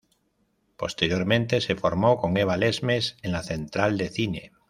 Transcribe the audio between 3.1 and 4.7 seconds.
en La central de cine.